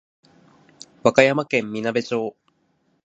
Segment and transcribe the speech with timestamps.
[1.03, 2.35] 和歌山県みなべ町